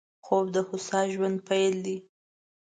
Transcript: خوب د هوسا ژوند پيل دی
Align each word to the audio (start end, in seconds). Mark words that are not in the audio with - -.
خوب 0.25 0.45
د 0.55 0.57
هوسا 0.67 1.01
ژوند 1.13 1.37
پيل 1.47 1.73
دی 1.85 1.97